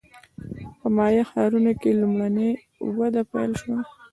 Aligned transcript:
په 0.79 0.87
مایا 0.95 1.23
ښارونو 1.31 1.71
کې 1.81 1.99
لومړنۍ 2.01 2.51
وده 2.97 3.21
پیل 3.31 3.51
شوه 3.61 3.79